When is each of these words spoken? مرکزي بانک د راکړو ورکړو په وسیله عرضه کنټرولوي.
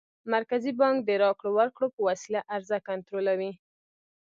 مرکزي 0.33 0.71
بانک 0.79 0.97
د 1.03 1.09
راکړو 1.23 1.49
ورکړو 1.59 1.87
په 1.95 1.99
وسیله 2.09 2.39
عرضه 2.55 2.77
کنټرولوي. 2.87 3.51